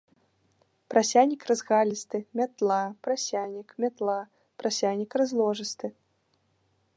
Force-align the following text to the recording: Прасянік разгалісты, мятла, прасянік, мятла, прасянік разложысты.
Прасянік 0.93 1.41
разгалісты, 1.51 2.17
мятла, 2.41 2.79
прасянік, 3.09 3.67
мятла, 3.85 4.17
прасянік 4.63 5.11
разложысты. 5.25 5.87